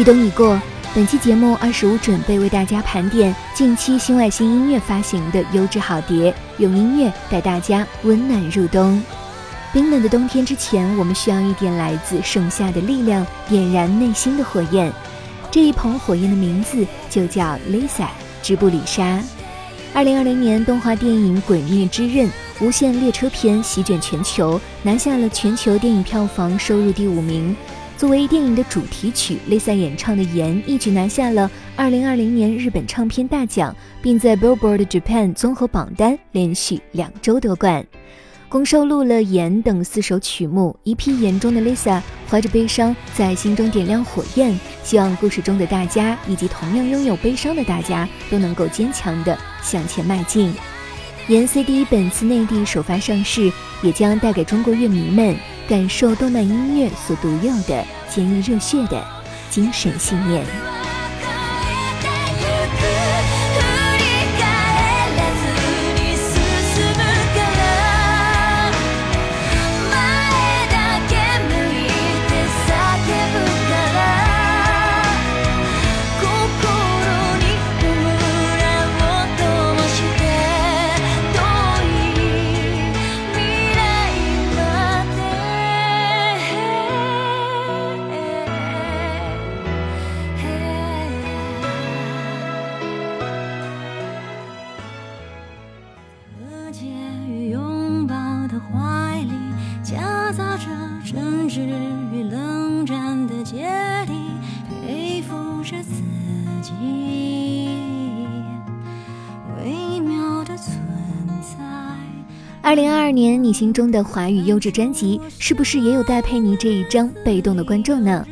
[0.00, 0.58] 立冬已过，
[0.94, 9.02] 本期节目二十五准备为大家盘点近期新外星音乐发行的优质好碟，用音乐带大家温暖入冬。
[9.74, 14.90] 冰冷的冬天之前，我们需要一点来自盛夏的力量，点燃内心的火焰。
[15.50, 18.08] 这一捧火焰的名字就叫 Lisa
[18.42, 19.22] 织布里莎。
[19.92, 22.26] 二零二零年动画电影《鬼灭之刃》
[22.58, 27.54] 无限列车篇席卷全球，拿下了全球电影票房收入第五名。
[28.00, 37.86] 作为电影的主题曲，Lisa 演唱的《盐》一举拿下了2020年日本唱片大奖，并在 Billboard Japan 综合榜单连续两周夺冠。
[38.48, 40.74] 共收录了《盐》等四首曲目。
[40.82, 50.54] 一批盐中的 Lisa 怀着悲伤，在心中点亮火焰，希望故事中的大家以及同样拥有悲伤的大家都能够坚强地向前迈进。
[51.30, 53.52] 盐 CD 本次内地首发上市，
[53.84, 55.36] 也将带给中国乐迷们。
[55.68, 59.00] 感受动漫音乐所独有的坚毅热血的
[59.48, 60.44] 精神信念。
[112.70, 118.24] 二零二二年，你心中的华语优质专辑是不是也有戴佩妮这一张被动的观众呢？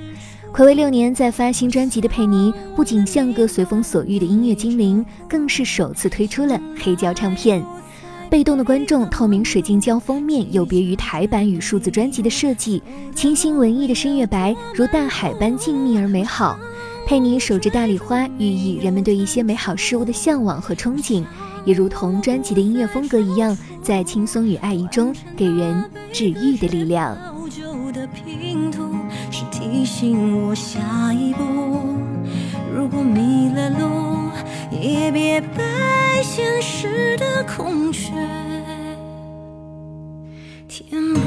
[0.54, 7.60] 暌违六年再发新专辑的佩妮，不仅像个随风所欲的音乐精灵，更是首次推出了黑胶唱片。
[8.31, 12.81] 被动的观众透明水晶胶封面有别于台版与数字专辑的设计，
[13.16, 16.56] 清新文艺的深月白如大海般静谧而美好。
[17.09, 21.25] 佩妮手执大礼花，寓意人们对一些美好事物的向往和憧憬。
[21.68, 27.14] 也如同专辑的音乐风格一样，在轻松与爱意中给人治愈的力量。
[27.92, 28.94] 的拼图
[29.30, 31.42] 是提醒我下一步，
[32.74, 34.30] 如果迷了路，
[34.70, 35.62] 也别被
[36.22, 38.12] 现实的空缺
[40.66, 41.20] 填补。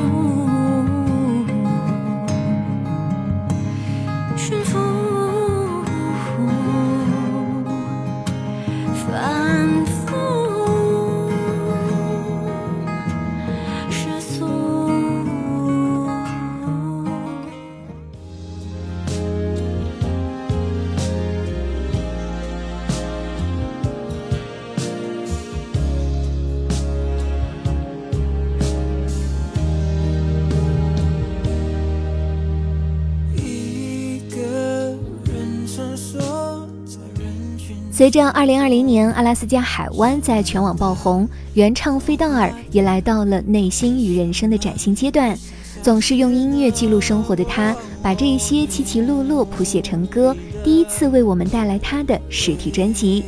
[38.01, 45.37] 随着2020年阿拉斯加海湾在全网爆红，原唱菲道尔也来到了内心与人生的崭新阶段。
[45.83, 53.23] 总是用音乐记录生活的他，把这些起起落落谱写成歌，第一次为我们带来他的实体专辑。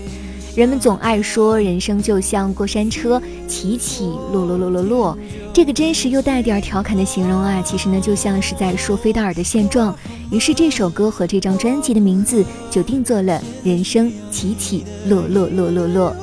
[0.55, 5.17] 人们总爱说人生就像过山车，起起落落落落落。
[5.51, 9.95] 这个真实又带点调侃的形容啊，其实呢就像是在说菲德尔的现状。
[10.31, 16.15] 于是这首歌和这张专辑的名字就定做了“人生起起落落落落落”。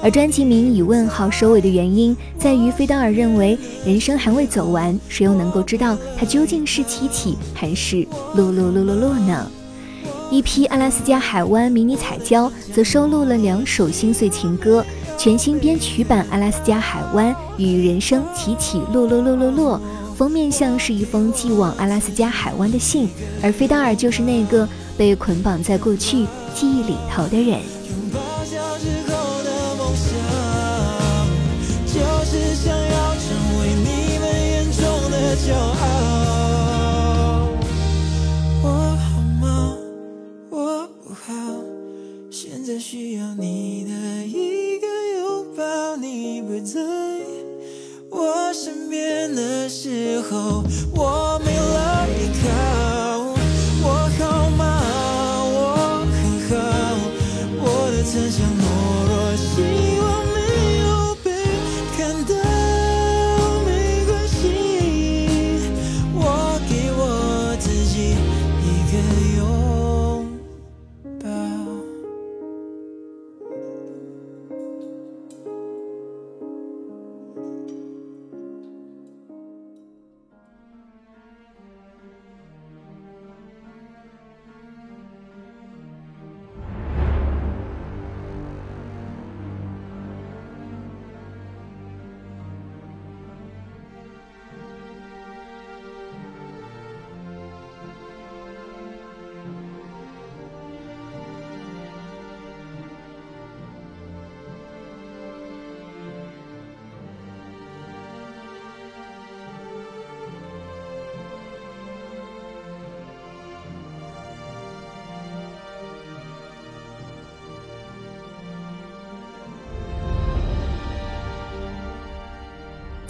[0.00, 9.50] 而专辑名以问号收尾的原因，在于菲德尔认为人生还未走完，谁又能够知道它究竟是起起还是落落落落落呢？
[10.32, 14.82] 一批阿拉斯加海湾迷你彩胶则收录了两首心碎情歌，
[15.18, 19.78] 全新编曲版《阿拉斯加海湾与人生起起落落落落落》
[20.16, 23.10] 封面像是一封寄往阿拉斯加海湾的信，
[23.42, 26.24] 而菲达尔就是那个被捆绑在过去
[26.54, 27.60] 记忆里头的人。
[31.86, 33.28] 就是想要成
[33.60, 34.80] 为你们眼中
[35.10, 36.01] 的骄傲。
[42.72, 44.86] 现在需要你的一个
[45.18, 45.94] 拥抱。
[45.96, 46.80] 你不在
[48.08, 50.64] 我身边的时候，
[50.96, 51.38] 我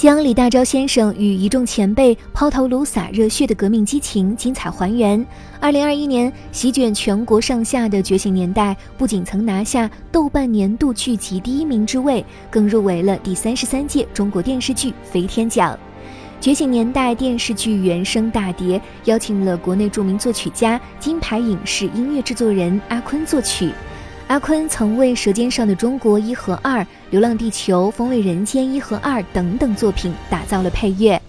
[0.02, 5.24] 将李大钊先生与一众前辈抛头颅洒热血的革命激情精彩还原。
[5.60, 15.72] 二零二一年席卷全国上下的《觉醒年代》不仅曾拿下豆瓣年度剧集第一名之位，更入围了第三十三届中国电视剧飞天奖。
[16.44, 23.70] 《觉醒年代》电视剧原声大碟邀请了国内著名作曲家、金牌影视音乐制作人阿坤作曲。
[24.32, 26.80] 阿坤曾为《舌尖上的中国》一和二、
[27.10, 31.20] 《流浪地球》、《风味人间》一和二等等作品打造了配乐。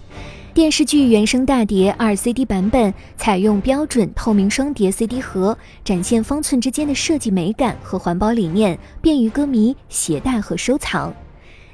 [0.54, 5.54] 电视剧原声大碟二 CD 版本采用标准透明双碟 CD 盒，
[5.84, 11.12] 展现方寸之间的设计美感和环保理念，便于歌迷携带和收藏。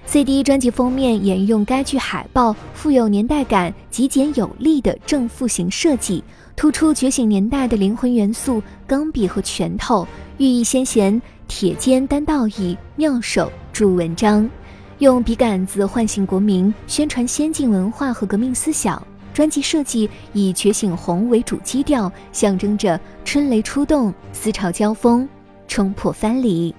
[0.07, 6.23] CD 专辑封面沿用该剧海报富有年代感、极简有力的正负形设计，
[6.57, 10.07] 突出觉醒年代的灵魂元素——钢笔和拳头。
[10.39, 14.51] 寓意先贤，铁肩担道义，妙手著文章，
[14.99, 19.01] 用笔杆子唤醒国民，宣传先进文化和革命思想。
[19.33, 25.29] 专辑设计以觉醒红为主基调，象征着春雷出动，思潮交锋，
[25.69, 26.75] 冲破藩篱。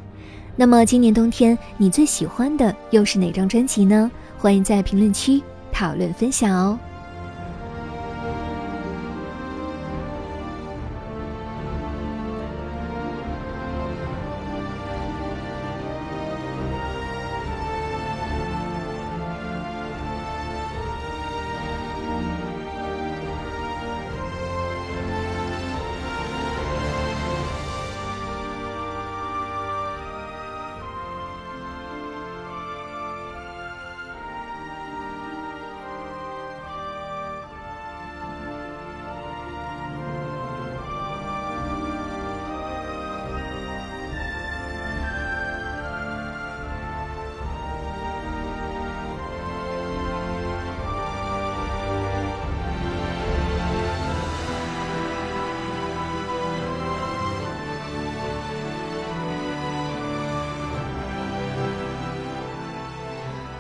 [0.56, 4.12] 那么今年冬天你最喜欢的又是哪张专辑呢？
[4.38, 6.78] 欢迎在评论区讨论分享哦。